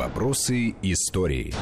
[0.00, 1.52] Вопросы истории.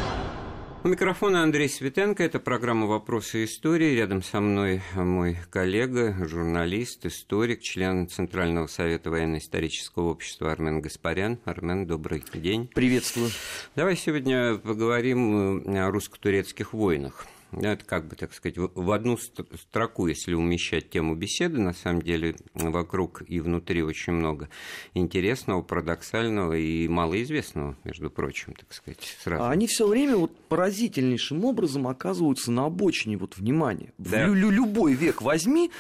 [0.85, 2.23] У микрофона Андрей Светенко.
[2.23, 3.97] Это программа «Вопросы истории».
[3.97, 11.41] Рядом со мной мой коллега, журналист, историк, член Центрального совета военно-исторического общества Армен Гаспарян.
[11.47, 12.69] Армен, добрый день.
[12.73, 13.31] Приветствую.
[13.75, 17.27] Давай сегодня поговорим о русско-турецких войнах.
[17.53, 22.37] Это как бы, так сказать, в одну строку, если умещать тему беседы, на самом деле
[22.55, 24.49] вокруг и внутри очень много
[24.95, 29.17] интересного, парадоксального и малоизвестного, между прочим, так сказать.
[29.23, 29.45] Сразу.
[29.45, 33.93] А они все время вот поразительнейшим образом оказываются на обочине вот внимания.
[33.99, 34.27] Да.
[34.27, 35.71] Лю- любой век возьми,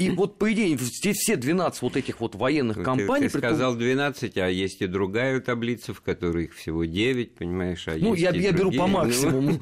[0.00, 3.26] и вот, по идее, здесь все 12 вот этих вот военных компаний...
[3.26, 7.86] Ты, ты сказал 12, а есть и другая таблица, в которой их всего 9, понимаешь?
[7.86, 9.58] А ну, я, я беру по максимуму.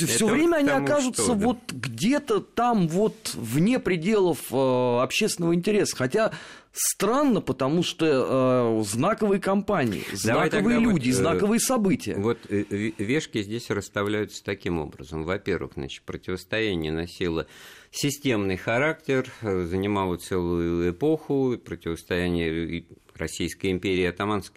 [0.00, 5.96] Ну, все время они окажутся вот где-то там вот вне пределов э, общественного интереса.
[5.96, 6.32] Хотя
[6.72, 12.14] странно, потому что э, знаковые компании, знаковые люди, вот, э, знаковые события.
[12.16, 12.64] Вот э,
[12.98, 15.24] вешки здесь расставляются таким образом.
[15.24, 17.46] Во-первых, значит, противостояние носило
[17.90, 22.84] системный характер, э, занимало целую эпоху, противостояние
[23.18, 24.06] Российской империи и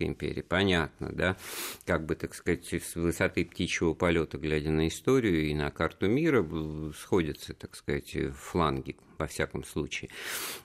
[0.06, 1.38] империи, понятно, да,
[1.86, 6.46] как бы, так сказать, с высоты птичьего полета, глядя на историю и на карту мира,
[6.94, 10.10] сходятся, так сказать, фланги во всяком случае.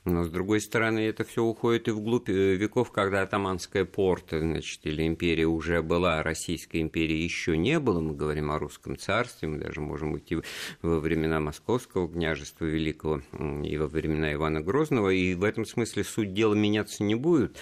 [0.05, 4.81] Но, с другой стороны, это все уходит и вглубь э, веков, когда атаманская порта, значит,
[4.85, 9.49] или империя уже была, а Российской империи еще не было, мы говорим о русском царстве,
[9.49, 10.39] мы даже можем идти
[10.83, 13.21] во времена Московского княжества Великого
[13.63, 17.59] и во времена Ивана Грозного, и в этом смысле суть дела меняться не будет.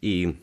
[0.00, 0.36] И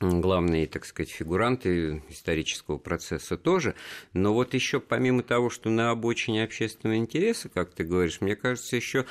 [0.00, 3.74] главные, так сказать, фигуранты исторического процесса тоже.
[4.14, 8.76] Но вот еще помимо того, что на обочине общественного интереса, как ты говоришь, мне кажется,
[8.76, 9.04] еще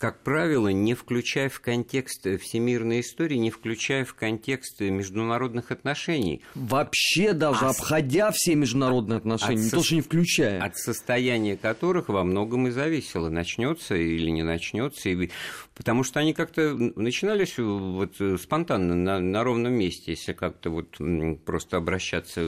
[0.00, 6.40] как правило, не включая в контекст всемирной истории, не включая в контекст международных отношений.
[6.54, 9.76] Вообще даже а обходя все международные отношения, не со...
[9.76, 10.62] то, что не включая.
[10.62, 15.10] От состояния которых во многом и зависело, начнется или не начнется.
[15.10, 15.30] И...
[15.74, 20.96] Потому что они как-то начинались вот спонтанно на, на ровном месте, если как-то вот
[21.44, 22.40] просто обращаться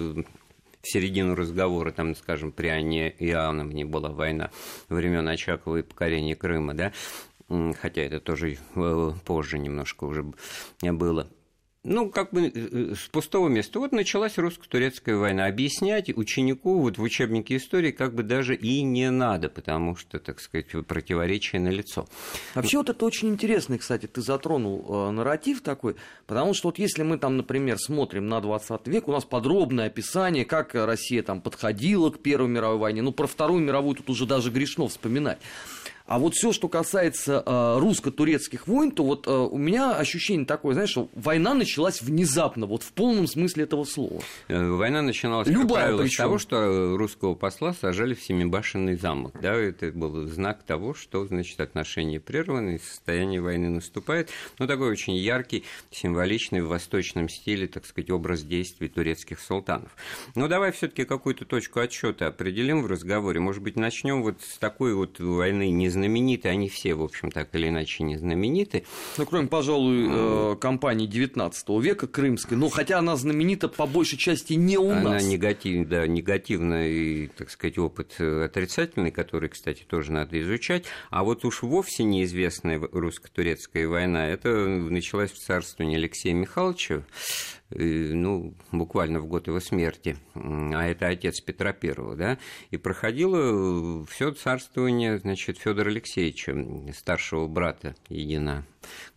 [0.83, 4.51] в середину разговора, там, скажем, при Анне Иоанновне была война
[4.89, 6.93] времен Очакова и покорения Крыма, да,
[7.81, 10.25] хотя это тоже э, позже немножко уже
[10.81, 11.29] было
[11.85, 13.81] ну, как бы э, с пустого места.
[13.81, 15.47] Вот началась русско-турецкая война.
[15.47, 20.41] Объяснять ученику вот в учебнике истории как бы даже и не надо, потому что, так
[20.41, 22.07] сказать, противоречие на лицо.
[22.55, 25.97] Вообще вот это очень интересно, кстати, ты затронул э, нарратив такой,
[26.27, 30.45] потому что вот если мы там, например, смотрим на 20 век, у нас подробное описание,
[30.45, 34.51] как Россия там подходила к Первой мировой войне, ну, про Вторую мировую тут уже даже
[34.51, 35.39] грешно вспоминать.
[36.07, 40.75] А вот все, что касается э, русско-турецких войн, то вот э, у меня ощущение такое,
[40.75, 44.21] знаешь, что война началась внезапно, вот в полном смысле этого слова.
[44.49, 46.15] Э, война начиналась, Любая, как правило, причем.
[46.15, 49.35] с того, что русского посла сажали в Семибашенный замок.
[49.41, 54.31] Да, это был знак того, что, значит, отношения прерваны, состояние войны наступает.
[54.59, 59.95] Ну, такой очень яркий, символичный в восточном стиле, так сказать, образ действий турецких султанов.
[60.35, 63.41] Ну, давай все таки какую-то точку отсчета определим в разговоре.
[63.41, 67.55] Может быть, начнем вот с такой вот войны не знамениты, они все, в общем, так
[67.55, 68.85] или иначе не знамениты.
[69.19, 74.55] Ну, кроме, пожалуй, э, компании 19 века крымской, но хотя она знаменита по большей части
[74.55, 75.23] не у она нас.
[75.23, 80.85] Она негатив, да, негативный, так сказать, опыт э, отрицательный, который, кстати, тоже надо изучать.
[81.11, 87.05] А вот уж вовсе неизвестная русско-турецкая война, это началась в царствовании Алексея Михайловича,
[87.75, 92.39] ну, буквально в год его смерти, а это отец Петра Первого, да,
[92.71, 98.65] и проходило все царствование, значит, Федора Алексеевича, старшего брата едино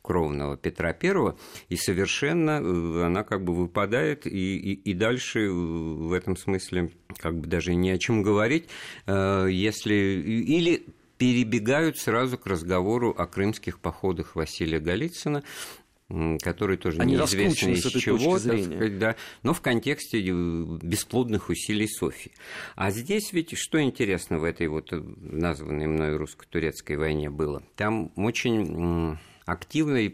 [0.02, 1.38] кровного Петра Первого,
[1.70, 7.40] и совершенно э, она как бы выпадает, и, и, и дальше в этом смысле как
[7.40, 8.70] бы даже не о чем говорить,
[9.08, 10.86] э, если или
[11.18, 15.44] перебегают сразу к разговору о крымских походах Василия Голицына,
[16.42, 20.32] который тоже Они неизвестно из чего, сказать, да, но в контексте э,
[20.82, 22.32] бесплодных усилий Софии.
[22.76, 27.64] А здесь ведь что интересно в этой вот э, названной мной русско-турецкой войне было?
[27.76, 30.12] Там очень активно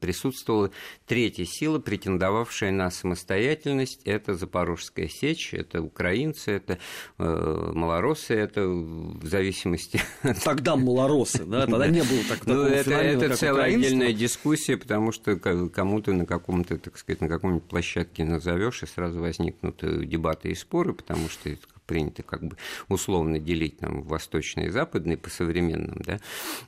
[0.00, 0.70] присутствовала
[1.06, 4.02] третья сила, претендовавшая на самостоятельность.
[4.04, 6.78] Это Запорожская сечь, это украинцы, это
[7.18, 10.00] э, малоросы, это в зависимости...
[10.44, 11.66] Тогда малоросы, да?
[11.66, 16.78] Тогда не было так ну, это, это целая отдельная дискуссия, потому что кому-то на каком-то,
[16.78, 21.48] так сказать, на каком-нибудь площадке назовешь, и сразу возникнут э, дебаты и споры, потому что
[21.86, 22.56] принято как бы
[22.88, 26.18] условно делить там восточный и западный по современным, да.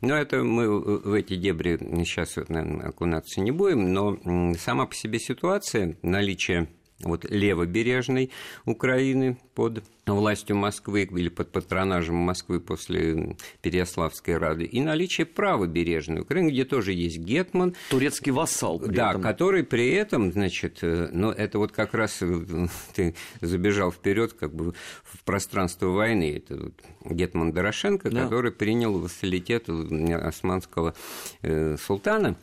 [0.00, 4.18] Но это мы в эти дебри сейчас, наверное, окунаться не будем, но
[4.58, 6.68] сама по себе ситуация, наличие
[7.00, 8.30] вот левобережной
[8.64, 16.50] Украины под властью Москвы или под патронажем Москвы после Переяславской Рады, и наличие правобережной Украины,
[16.50, 17.74] где тоже есть Гетман.
[17.90, 18.78] Турецкий вассал.
[18.78, 19.22] При да, этом.
[19.22, 24.54] который при этом, значит, э, ну, это вот как раз э, ты забежал вперед как
[24.54, 26.36] бы в пространство войны.
[26.36, 26.74] Это вот
[27.04, 28.24] Гетман Дорошенко, да.
[28.24, 30.94] который принял вассалитет османского
[31.42, 32.36] э, султана.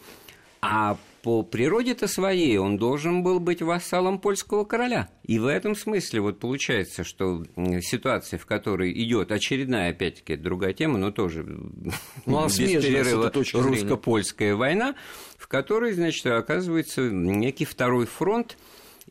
[0.62, 5.10] А по природе-то своей он должен был быть вассалом польского короля.
[5.24, 7.44] И в этом смысле вот получается, что
[7.82, 11.44] ситуация, в которой идет очередная, опять-таки, другая тема, но тоже
[12.26, 14.96] ну, а без перерыва русско-польская война,
[15.38, 18.58] в которой, значит, оказывается некий второй фронт,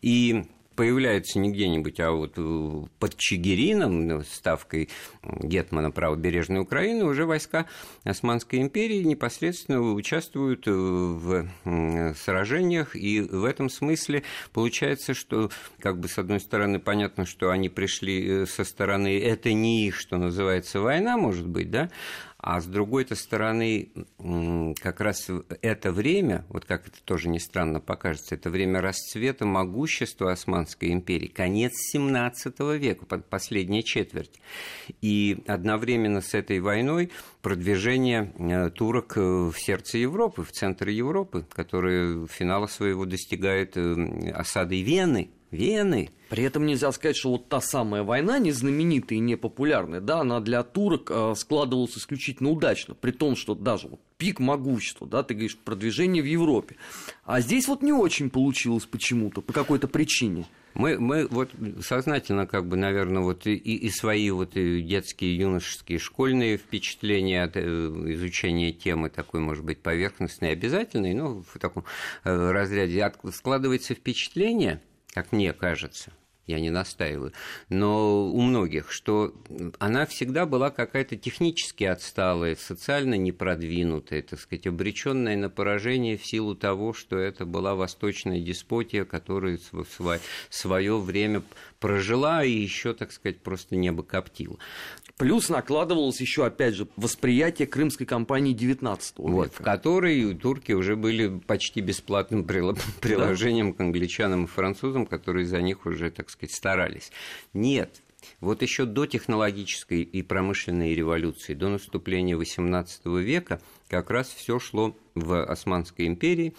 [0.03, 0.45] и
[0.81, 4.89] появляется не где-нибудь, а вот э, под Чигирином, ну, ставкой
[5.23, 7.67] Гетмана правобережной Украины, уже войска
[8.03, 14.23] Османской империи непосредственно участвуют э, в сражениях, и в этом смысле
[14.55, 15.51] получается, что,
[15.81, 19.97] как бы, с одной стороны, понятно, что они пришли э, со стороны, это не их,
[19.97, 21.91] что называется, война, может быть, да,
[22.43, 23.91] а с другой-то стороны,
[24.81, 25.29] как раз
[25.63, 31.27] это время, вот как это тоже не странно покажется, это время расцвета могущества Османской империи,
[31.27, 34.41] конец 17 века, последняя четверть.
[35.03, 37.11] И одновременно с этой войной
[37.43, 44.31] продвижение э, турок э, в сердце Европы, в центр Европы, который финала своего достигает э,
[44.33, 46.11] осадой Вены, Вены.
[46.29, 50.21] При этом нельзя сказать, что вот та самая война, не знаменитая и не популярная, да,
[50.21, 55.25] она для турок э, складывалась исключительно удачно, при том, что даже вот пик могущества, да,
[55.25, 56.77] ты говоришь, продвижение в Европе.
[57.25, 60.47] А здесь вот не очень получилось почему-то, по какой-то причине.
[60.75, 61.51] Мы, мы вот
[61.81, 67.57] сознательно, как бы, наверное, вот и, и свои вот и детские, юношеские, школьные впечатления от
[67.57, 71.85] э, изучения темы такой, может быть, поверхностной, обязательной, но в таком
[72.23, 74.81] э, разряде складывается впечатление–
[75.13, 76.13] как мне кажется,
[76.47, 77.33] я не настаиваю,
[77.69, 79.35] но у многих, что
[79.79, 86.57] она всегда была какая-то технически отсталая, социально непродвинутая, так сказать, обреченная на поражение в силу
[86.57, 90.21] того, что это была восточная деспотия, которая в
[90.51, 91.43] свое время
[91.79, 94.59] прожила и еще, так сказать, просто небо коптила.
[95.21, 99.31] Плюс накладывалось еще, опять же, восприятие крымской кампании 19 века.
[99.31, 102.43] Вот, в которой турки уже были почти бесплатным
[103.01, 103.77] приложением да.
[103.77, 107.13] к англичанам и французам, которые за них уже, так сказать, старались.
[107.53, 108.01] Нет,
[108.41, 114.97] вот еще до технологической и промышленной революции, до наступления XVIII века, как раз все шло
[115.15, 116.55] в Османской империи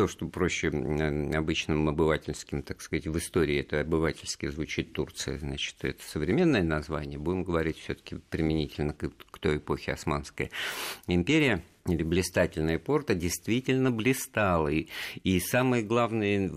[0.00, 6.02] то, что проще обычным обывательским, так сказать, в истории это обывательски звучит Турция, значит, это
[6.02, 10.48] современное название, будем говорить все-таки применительно к, к той эпохе Османская
[11.06, 14.68] империя или блистательная порта действительно блистала.
[14.68, 14.88] И,
[15.22, 16.48] и самый главный э,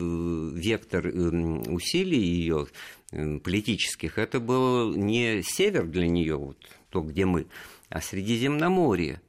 [0.53, 2.67] вектор усилий ее
[3.11, 6.57] политических, это был не север для нее, вот
[6.89, 7.47] то, где мы,
[7.89, 9.19] а Средиземноморье.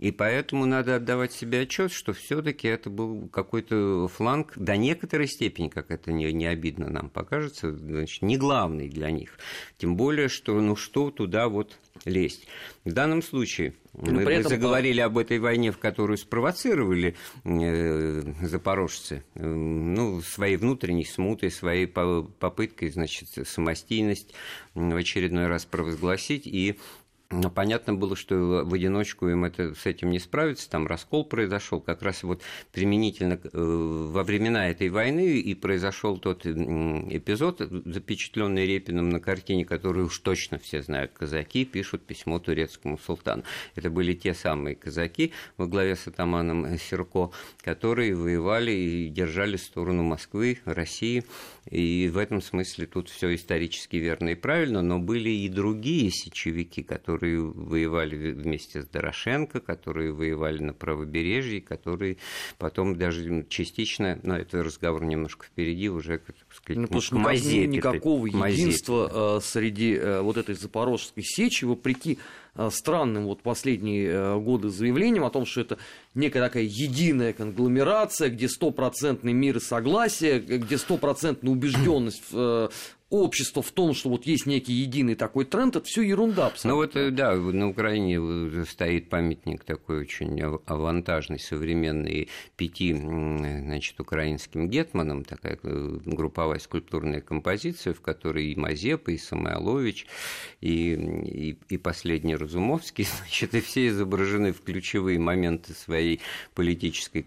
[0.00, 5.68] И поэтому надо отдавать себе отчет, что все-таки это был какой-то фланг до некоторой степени,
[5.68, 9.38] как это не, не обидно нам покажется, значит, не главный для них.
[9.76, 12.48] Тем более, что ну что туда вот лезть.
[12.86, 14.48] В данном случае Но мы, этом...
[14.48, 17.14] заговорили об этой войне, в которую спровоцировали
[17.44, 24.32] э, запорожцы, э, ну, своей внутренней смутой, своей попыткой, значит, самостийность
[24.72, 26.78] в очередной раз провозгласить и
[27.30, 31.80] но понятно было, что в одиночку им это, с этим не справиться, там раскол произошел,
[31.80, 39.10] как раз вот применительно э, во времена этой войны и произошел тот эпизод, запечатленный Репиным
[39.10, 43.44] на картине, которую уж точно все знают, казаки пишут письмо турецкому султану.
[43.76, 47.30] Это были те самые казаки во главе с атаманом Серко,
[47.62, 51.24] которые воевали и держали сторону Москвы, России,
[51.70, 56.82] и в этом смысле тут все исторически верно и правильно, но были и другие сечевики,
[56.82, 62.16] которые воевали вместе с Дорошенко, которые воевали на правобережье, которые
[62.58, 67.66] потом даже частично, но это разговор немножко впереди, уже, как сказать, ну, потому что Мазепе,
[67.66, 72.18] никакого единства э, среди э, вот этой запорожской сечи, вопреки
[72.56, 75.78] Э, странным вот последние годы заявлением о том, что это
[76.14, 82.70] некая такая единая конгломерация, где стопроцентный мир и согласие, где стопроцентная убежденность в
[83.10, 86.70] общество в том, что вот есть некий единый такой тренд, это все ерунда абсолютно.
[86.70, 95.24] Ну вот, да, на Украине стоит памятник такой очень авантажный, современный, пяти, значит, украинским гетманам,
[95.24, 100.06] такая групповая скульптурная композиция, в которой и Мазепа, и Самойлович,
[100.60, 106.20] и, и, и последний Разумовский, значит, и все изображены в ключевые моменты своей
[106.54, 107.26] политической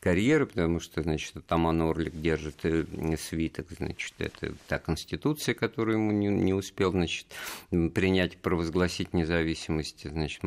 [0.00, 2.84] карьеры, потому что, значит, Таман Орлик держит э,
[3.16, 5.07] свиток, значит, это та конституция,
[5.54, 7.26] которую ему не, не успел, значит,
[7.70, 10.42] принять, провозгласить независимость, значит,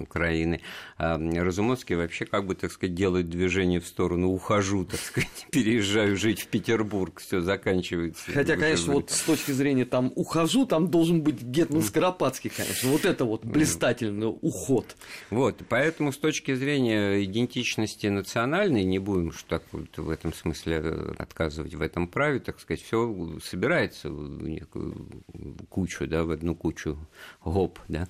[0.00, 0.60] Украины.
[0.98, 6.16] А Разумовский вообще, как бы, так сказать, делает движение в сторону «ухожу», так сказать, переезжаю
[6.16, 8.32] жить в Петербург, все заканчивается.
[8.32, 13.04] Хотя, конечно, вот с точки зрения там «ухожу», там должен быть Гетман Скоропадский, конечно, вот
[13.04, 14.96] это вот блистательный уход.
[15.30, 20.80] Вот, поэтому с точки зрения идентичности национальной, не будем что так вот в этом смысле
[20.82, 25.08] э, отказывать в этом праве, так сказать, все собирается в некую
[25.68, 26.98] кучу, да, в одну кучу
[27.44, 28.06] гоп, да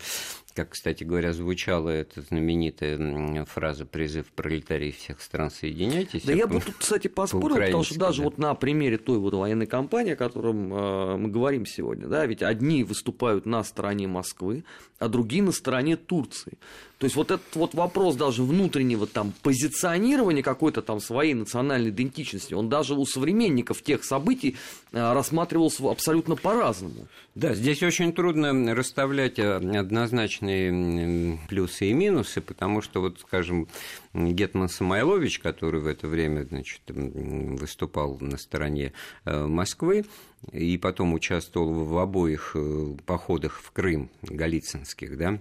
[0.54, 6.24] как, кстати говоря, звучала эта знаменитая фраза «призыв пролетарий всех стран соединяйтесь».
[6.24, 8.24] Да я бы тут, кстати, поспорил, потому что даже да.
[8.24, 12.42] вот на примере той вот военной кампании, о котором э, мы говорим сегодня, да, ведь
[12.42, 14.64] одни выступают на стороне Москвы,
[14.98, 16.58] а другие на стороне Турции.
[16.98, 22.52] То есть вот этот вот вопрос даже внутреннего там позиционирования какой-то там своей национальной идентичности,
[22.52, 24.56] он даже у современников тех событий
[24.92, 27.08] э, рассматривался абсолютно по-разному.
[27.40, 33.66] Да, здесь очень трудно расставлять э, однозначные плюсы и минусы, потому что вот, скажем,
[34.12, 38.92] Гетман Самойлович, который в это время значит, выступал на стороне
[39.24, 40.04] э, Москвы,
[40.52, 45.40] и потом участвовал в обоих э, походах в Крым, галицинских, да,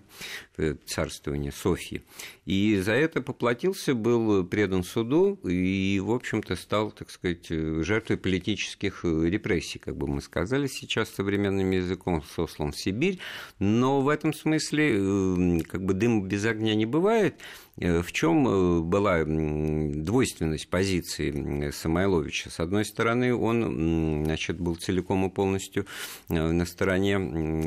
[0.85, 2.01] царствования Софьи.
[2.45, 9.05] И за это поплатился, был предан суду и, в общем-то, стал, так сказать, жертвой политических
[9.05, 13.19] репрессий, как бы мы сказали сейчас современным языком, сослан в Сибирь.
[13.57, 17.35] Но в этом смысле э, как бы дым без огня не бывает.
[17.79, 22.49] Э, в чем э, была двойственность позиции Самойловича?
[22.49, 25.85] С одной стороны, он значит, был целиком и полностью
[26.27, 27.17] э, на стороне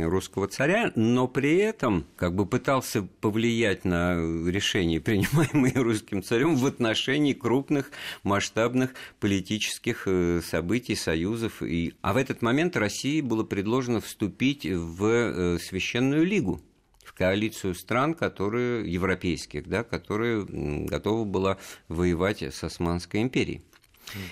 [0.07, 6.67] русского царя, но при этом как бы пытался повлиять на решения, принимаемые русским царем в
[6.67, 7.91] отношении крупных
[8.23, 10.07] масштабных политических
[10.45, 11.63] событий, союзов.
[11.63, 11.95] И...
[12.03, 16.61] А в этот момент России было предложено вступить в Священную Лигу
[17.05, 20.45] в коалицию стран, которые, европейских, да, которые
[20.87, 23.63] готовы была воевать с Османской империей.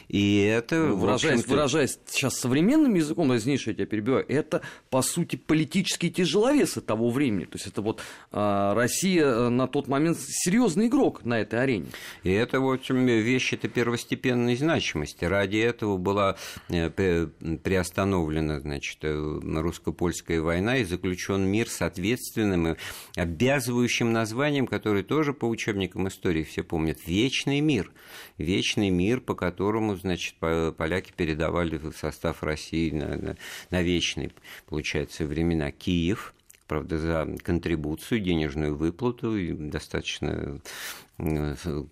[0.08, 5.02] И это, ну, выражаясь, выражаясь сейчас современным языком, извини, что я тебя перебиваю, это, по
[5.02, 7.44] сути, политические тяжеловесы того времени.
[7.44, 11.86] То есть это вот а, Россия э, на тот момент серьезный игрок на этой арене.
[12.22, 15.24] И это, в общем, вещь это первостепенной значимости.
[15.24, 16.36] Ради этого была
[16.68, 22.76] э, приостановлена, значит, э, русско-польская война и заключен мир с ответственным и
[23.16, 26.98] обязывающим названием, которое тоже по учебникам истории все помнят.
[27.06, 27.90] Вечный мир.
[28.36, 33.36] Вечный мир, по которому которому, значит, поляки передавали в состав России на, на,
[33.68, 34.30] на вечные,
[34.66, 35.70] получается, времена.
[35.70, 36.32] Киев,
[36.66, 40.58] правда, за контрибуцию, денежную выплату, достаточно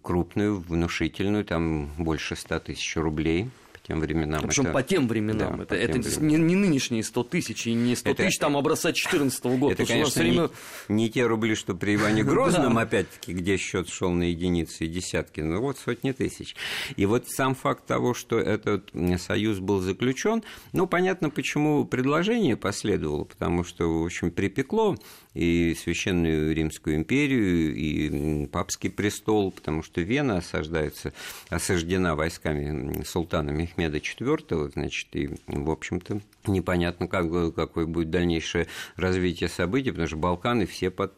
[0.01, 3.51] крупную, внушительную, там больше 100 тысяч рублей
[3.89, 4.43] тем временам.
[4.43, 4.73] Причем это...
[4.73, 5.57] по тем временам.
[5.57, 6.29] Да, это это временам.
[6.29, 8.25] Не, не нынешние 100 тысяч и не 100 это...
[8.25, 9.73] тысяч там образца 2014 года.
[9.73, 10.51] Это, конечно, время...
[10.89, 14.89] не, не те рубли, что при Иване Грозном, опять-таки, где счет шел на единицы и
[14.89, 16.55] десятки, но вот сотни тысяч.
[16.97, 20.43] И вот сам факт того, что этот союз был заключен,
[20.73, 24.97] ну, понятно, почему предложение последовало, потому что, в общем, припекло
[25.35, 31.13] и Священную Римскую империю, и папский престол, потому что Вена осаждается,
[31.49, 39.49] осаждена войсками султана Мехмеда IV, значит, и, в общем-то, непонятно, как, какое будет дальнейшее развитие
[39.49, 41.13] событий, потому что Балканы все под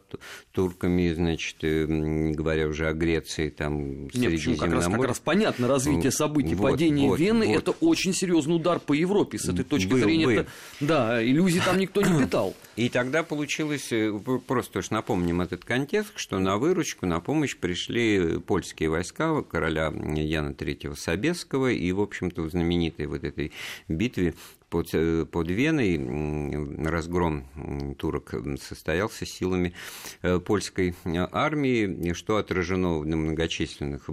[0.53, 5.69] турками, значит, э, говоря уже о Греции, там, Нет, почему, как раз, как раз понятно
[5.69, 6.55] развитие событий.
[6.55, 9.39] Вот, Падение вот, Вены вот.– это очень серьезный удар по Европе.
[9.39, 10.33] С этой точки был, зрения, был.
[10.33, 10.47] Это,
[10.81, 12.55] да, иллюзий там никто не питал.
[12.77, 14.13] И тогда получилось, э,
[14.47, 20.51] просто уж напомним этот контекст, что на выручку, на помощь пришли польские войска короля Яна
[20.51, 23.53] III Собесского, и, в общем-то, в знаменитой вот этой
[23.89, 24.35] битве
[24.71, 29.75] под, э, под Веной разгром турок состоялся силами
[30.23, 30.95] э, польской
[31.33, 34.09] армии, что отражено на многочисленных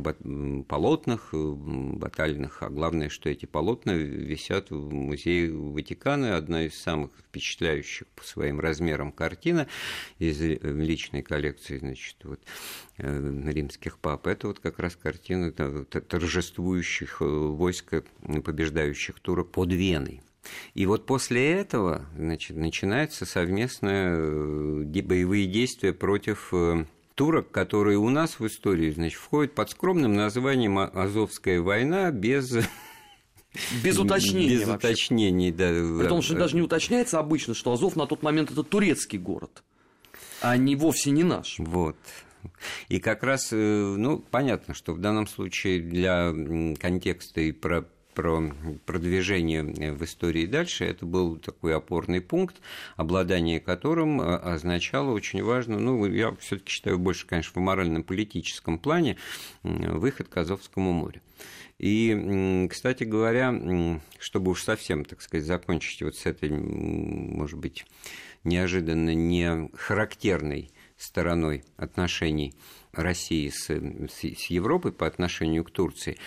[0.67, 7.11] полотнах, э, батальных, а главное, что эти полотна висят в музее Ватикана, одна из самых
[7.29, 9.67] впечатляющих по своим размерам картина
[10.17, 12.39] из личной коллекции, значит, вот,
[12.97, 14.25] римских пап.
[14.25, 18.03] Это вот как раз картина торжествующих войск,
[18.43, 20.21] побеждающих турок под Веной.
[20.73, 26.85] И вот после этого значит, начинаются совместные э, боевые действия против э,
[27.15, 32.55] турок, которые у нас в истории значит, входят под скромным названием «Азовская война» без
[33.83, 34.49] без уточнений.
[34.49, 34.87] Без вообще.
[34.87, 35.69] уточнений, да.
[35.69, 39.63] При том, что даже не уточняется обычно, что Азов на тот момент это турецкий город.
[40.41, 41.55] А не вовсе не наш.
[41.57, 41.97] Вот.
[42.87, 46.33] И как раз, ну, понятно, что в данном случае для
[46.79, 47.87] контекста и про
[48.17, 48.51] про
[48.87, 52.55] продвижение в истории дальше, это был такой опорный пункт,
[52.95, 58.79] обладание которым э, означало очень важно, ну, я все таки считаю больше, конечно, в морально-политическом
[58.79, 59.17] плане,
[59.61, 61.21] выход к Азовскому морю.
[61.77, 67.85] И, кстати говоря, чтобы уж совсем, так сказать, закончить вот с этой, может быть,
[68.43, 72.55] неожиданно не характерной стороной отношений
[72.93, 76.17] России с, с Европой по отношению к Турции,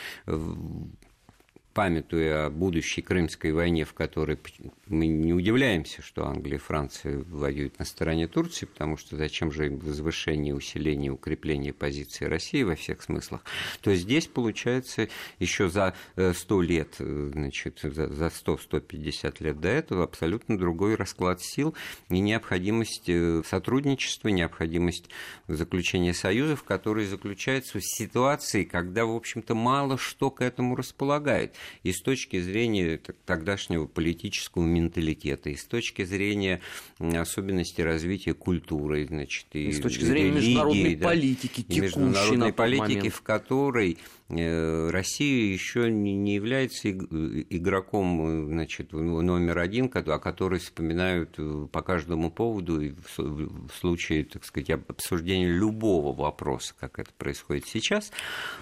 [1.75, 4.39] памятуя о будущей Крымской войне, в которой
[4.87, 9.67] мы не удивляемся, что Англия и Франция воюют на стороне Турции, потому что зачем же
[9.67, 13.45] им возвышение, усиление, укрепление позиции России во всех смыслах,
[13.83, 15.09] то здесь получается
[15.39, 21.41] еще за 100 э, лет, э, значит, за 100-150 лет до этого абсолютно другой расклад
[21.41, 21.75] сил
[22.09, 25.09] и необходимость э, сотрудничества, необходимость
[25.47, 31.93] заключения союзов, которые заключаются в ситуации, когда, в общем-то, мало что к этому располагает и
[31.93, 36.61] с точки зрения тогдашнего политического менталитета, и с точки зрения
[36.99, 42.53] особенностей развития культуры, значит, и, и с точки зрения религии, международной да, политики, и международной
[42.53, 43.15] политики, момент.
[43.15, 43.99] в которой
[44.31, 52.81] Россия еще не является игроком значит, номер один, о которой вспоминают э, по каждому поводу
[52.81, 58.13] и в случае, так сказать, обсуждения любого вопроса, как это происходит сейчас.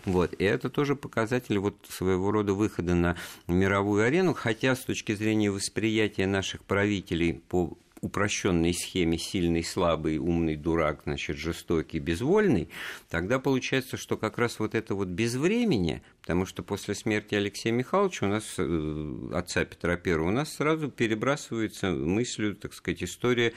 [0.07, 0.33] Вот.
[0.33, 5.51] И это тоже показатель вот своего рода выхода на мировую арену, хотя с точки зрения
[5.51, 12.69] восприятия наших правителей по упрощенной схеме сильный, слабый, умный, дурак, значит, жестокий, безвольный,
[13.09, 18.27] тогда получается, что как раз вот это вот безвремение, потому что после смерти Алексея Михайловича
[18.27, 23.53] у нас, э, отца Петра I, у нас сразу перебрасывается мыслью, так сказать, история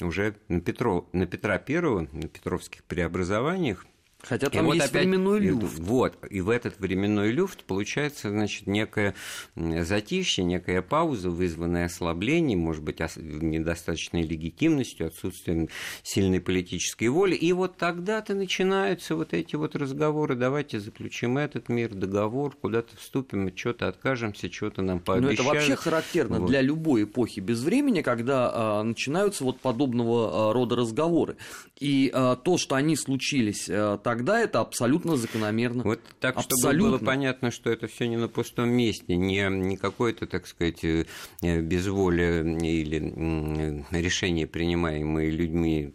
[0.00, 1.80] уже на, Петро, на Петра I,
[2.12, 3.86] на Петровских преобразованиях,
[4.22, 5.78] Хотя там и есть опять, временной люфт.
[5.78, 9.14] Вот, и в этот временной люфт получается, значит, некое
[9.54, 15.68] затишье, некая пауза, вызванная ослаблением, может быть, недостаточной легитимностью, отсутствием
[16.02, 17.36] сильной политической воли.
[17.36, 23.56] И вот тогда-то начинаются вот эти вот разговоры, давайте заключим этот мир, договор, куда-то вступим,
[23.56, 25.38] что-то откажемся, что-то нам пообещают.
[25.38, 26.48] Но это вообще характерно вот.
[26.48, 31.36] для любой эпохи без времени, когда а, начинаются вот подобного а, рода разговоры.
[31.78, 35.82] И а, то, что они случились а, тогда это абсолютно закономерно.
[35.82, 36.70] Вот так, абсолютно.
[36.70, 40.82] чтобы было понятно, что это все не на пустом месте, не, не какое-то, так сказать,
[40.82, 41.04] э,
[41.42, 45.92] безволие или решение, принимаемые людьми,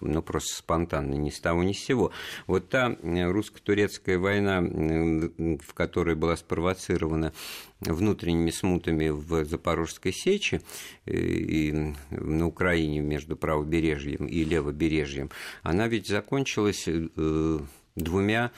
[0.00, 2.10] ну, просто спонтанно, ни с того, ни с сего.
[2.46, 7.32] Вот та русско-турецкая война, в которой была спровоцирована
[7.80, 10.62] внутренними смутами в Запорожской сече
[11.04, 15.30] э, и на Украине между правобережьем и левобережьем,
[15.62, 17.58] она ведь закончилась э,
[17.96, 18.50] двумя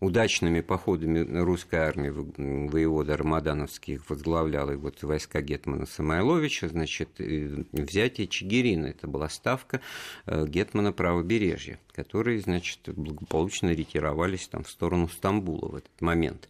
[0.00, 8.86] удачными походами русской армии воевода Рамадановских возглавлял и вот войска Гетмана Самойловича, значит, взятие Чигирина.
[8.86, 9.80] Это была ставка
[10.26, 16.48] э, Гетмана правобережья, которые, значит, благополучно ретировались там в сторону Стамбула в этот момент.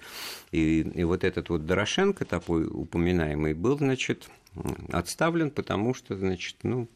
[0.52, 4.28] И, и вот этот вот Дорошенко, такой упоминаемый, был, значит,
[4.92, 6.88] отставлен, потому что, значит, ну,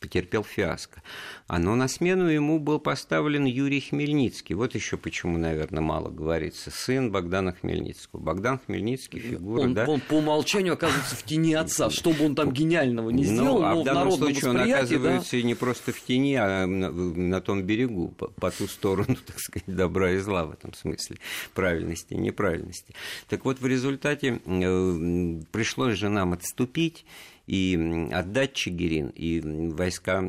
[0.00, 1.02] потерпел фиаско.
[1.46, 4.54] А но на смену ему был поставлен Юрий Хмельницкий.
[4.54, 6.70] Вот еще почему, наверное, мало говорится.
[6.70, 8.20] Сын Богдана Хмельницкого.
[8.20, 9.84] Богдан Хмельницкий фигура, он, да?
[9.86, 13.60] Он по умолчанию оказывается в тени отца, что бы он там гениального не ну, сделал,
[13.60, 15.42] ну, а но в данном случае он оказывается да?
[15.42, 19.66] не просто в тени, а на, на том берегу, по, по ту сторону, так сказать,
[19.66, 21.18] добра и зла в этом смысле,
[21.54, 22.94] правильности и неправильности.
[23.28, 27.04] Так вот, в результате э, пришлось же нам отступить,
[27.50, 29.40] и отдать Чигирин, и
[29.72, 30.22] войска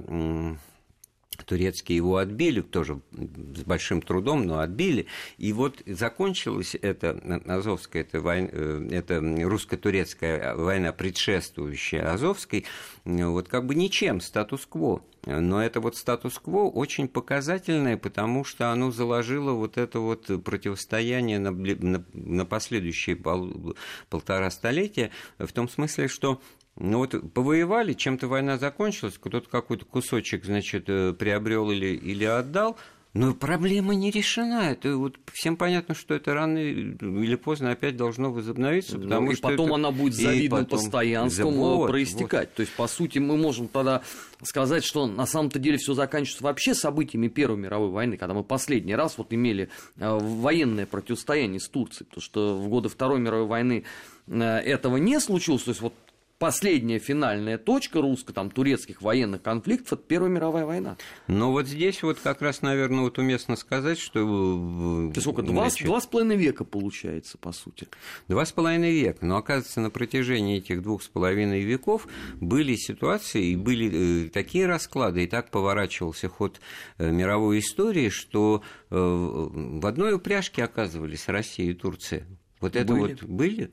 [1.45, 5.05] турецкие его отбили, тоже с большим трудом, но отбили.
[5.37, 7.11] И вот закончилась эта
[7.45, 12.65] Азовская, эта, война, э, эта русско-турецкая война, предшествующая Азовской,
[13.05, 15.03] вот как бы ничем, статус-кво.
[15.25, 21.51] Но это вот статус-кво очень показательное, потому что оно заложило вот это вот противостояние на,
[21.51, 23.75] на, на последующие пол,
[24.09, 26.41] полтора столетия, в том смысле, что
[26.77, 32.77] ну вот повоевали, чем-то война закончилась, кто-то какой-то кусочек, значит, э, приобрел или, или отдал,
[33.13, 34.71] но проблема не решена.
[34.71, 38.97] Это вот всем понятно, что это рано или поздно опять должно возобновиться.
[38.97, 39.75] Ну, потому и что потом это...
[39.75, 40.79] она будет завидным потом...
[40.79, 42.49] постоянством вот, проистекать.
[42.49, 42.55] Вот.
[42.55, 44.01] То есть, по сути, мы можем тогда
[44.43, 48.95] сказать, что на самом-то деле все заканчивается вообще событиями Первой мировой войны, когда мы последний
[48.95, 52.07] раз вот имели э, военное противостояние с Турцией.
[52.07, 53.83] Потому что в годы Второй мировой войны
[54.27, 55.63] э, этого не случилось.
[55.63, 55.93] То есть, вот
[56.41, 60.97] последняя финальная точка русско-турецких военных конфликтов– это Первая мировая война.
[61.27, 65.09] Но вот здесь вот как раз, наверное, вот уместно сказать, что...
[65.11, 65.43] Это сколько?
[65.43, 67.87] Два, два с половиной века получается, по сути.
[68.27, 69.23] Два с половиной века.
[69.23, 72.07] Но, оказывается, на протяжении этих двух с половиной веков
[72.39, 76.59] были ситуации и были э, такие расклады, и так поворачивался ход
[76.97, 82.25] э, мировой истории, что э, в одной упряжке оказывались Россия и Турция.
[82.61, 83.13] Вот это были.
[83.13, 83.71] вот были.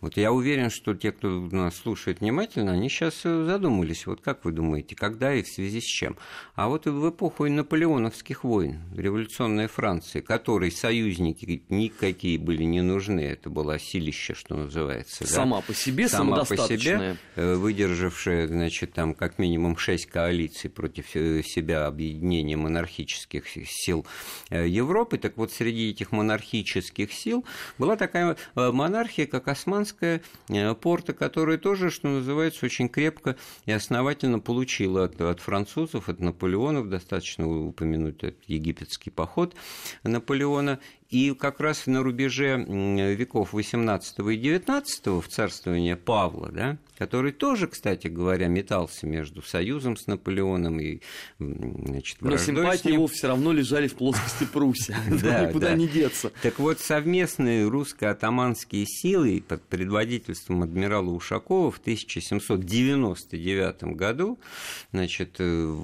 [0.00, 4.44] Вот я уверен, что те, кто нас слушает внимательно, они сейчас э, задумались, вот как
[4.44, 6.16] вы думаете, когда и в связи с чем.
[6.54, 13.50] А вот в эпоху наполеоновских войн, революционной Франции, которой союзники никакие были не нужны, это
[13.50, 15.26] было силище, что называется.
[15.26, 15.62] Сама да?
[15.66, 21.42] по себе, Сама по себе, э, выдержавшая, значит, там как минимум шесть коалиций против э,
[21.42, 24.06] себя объединения монархических сил
[24.50, 25.18] Европы.
[25.18, 27.44] Так вот, среди этих монархических сил
[27.78, 33.72] была такая монархия, как Осман британская э, порта, которая тоже, что называется, очень крепко и
[33.72, 39.54] основательно получила от, от французов, от Наполеонов, достаточно упомянуть этот египетский поход
[40.02, 42.62] Наполеона, и как раз на рубеже
[43.14, 49.96] веков XVIII и XIX в царствование Павла, да, который тоже, кстати говоря, метался между союзом
[49.96, 51.00] с Наполеоном и
[51.38, 54.94] значит, Но симпатии его все равно лежали в плоскости Пруссии,
[55.46, 56.32] никуда не деться.
[56.42, 64.40] Так вот, совместные русско-атаманские силы под предводительством адмирала Ушакова в 1799 году,
[64.92, 65.74] значит, э,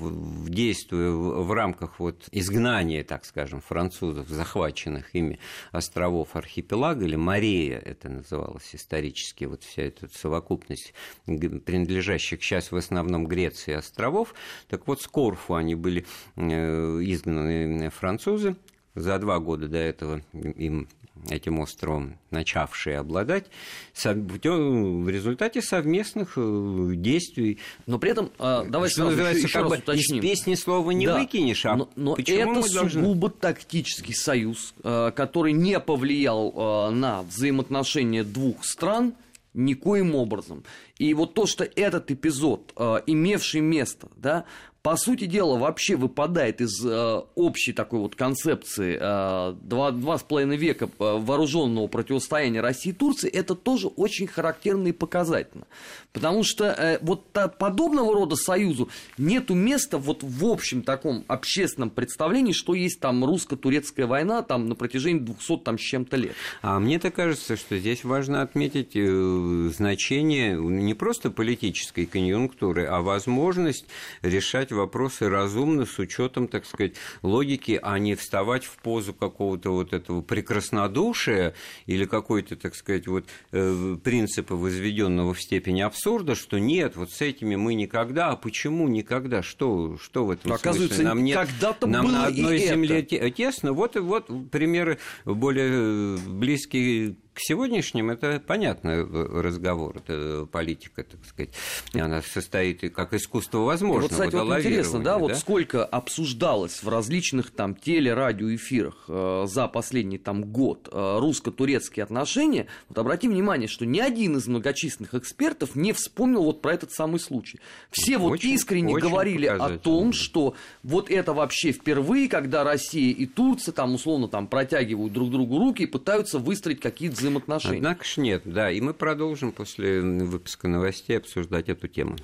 [0.49, 5.39] действуя в рамках вот изгнания, так скажем, французов, захваченных ими
[5.73, 10.93] островов архипелага, или Мария это называлось исторически, вот вся эта совокупность
[11.27, 14.35] принадлежащих сейчас в основном Греции островов.
[14.69, 18.57] Так вот, с Корфу они были э, изгнаны французы,
[18.95, 20.89] за два года до этого им
[21.31, 23.47] этим островом начавшие обладать
[23.95, 27.59] в результате совместных э, действий.
[27.87, 30.19] Но при этом, а, давай что называется, еще, как бы уточним.
[30.19, 31.19] из песни слова не да.
[31.19, 33.03] выкинешь, а но, но почему это должны...
[33.03, 36.53] сугубо тактический союз, э, который не повлиял
[36.89, 39.15] э, на взаимоотношения двух стран
[39.55, 40.65] никоим образом.
[40.99, 42.73] И вот то, что этот эпизод,
[43.07, 44.47] имевший место, да,
[44.85, 50.23] по сути дела, вообще выпадает из э, общей такой вот концепции э, два, два с
[50.23, 55.67] половиной века э, вооруженного противостояния России и Турции, это тоже очень характерно и показательно.
[56.13, 61.89] Потому что э, вот та, подобного рода союзу нету места вот в общем таком общественном
[61.89, 66.35] представлении, что есть там русско-турецкая война там на протяжении 200 там с чем-то лет.
[66.61, 73.87] А мне-то кажется, что здесь важно отметить э, значение не просто политической конъюнктуры, а возможность
[74.21, 79.93] решать вопросы разумно с учетом, так сказать, логики, а не вставать в позу какого-то вот
[79.93, 81.55] этого прекраснодушия
[81.87, 87.21] или какой-то, так сказать, вот э, принципа, возведенного в степень абсурда, что нет, вот с
[87.21, 89.43] этими мы никогда, а почему никогда?
[89.43, 91.05] Что, что в этом Оказывается, смысле?
[91.09, 93.31] Нам, нет, когда-то нам было на одной и земле это.
[93.31, 93.73] тесно.
[93.73, 101.51] Вот, вот примеры более близкие к сегодняшним это понятный разговор, это политика, так сказать,
[101.93, 104.03] она состоит как искусство возможного.
[104.03, 109.67] Вот, кстати, вот интересно, да, да, вот сколько обсуждалось в различных там телерадиоэфирах э, за
[109.67, 115.75] последний там год э, русско-турецкие отношения, вот обратим внимание, что ни один из многочисленных экспертов
[115.75, 117.59] не вспомнил вот про этот самый случай.
[117.91, 123.13] Все вот очень, искренне очень говорили о том, что вот это вообще впервые, когда Россия
[123.13, 127.77] и Турция там условно там протягивают друг другу руки и пытаются выстроить какие-то взаимоотношений.
[127.79, 132.17] Однако ж нет, да, и мы продолжим после выпуска новостей обсуждать эту тему.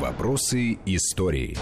[0.00, 1.56] Вопросы истории.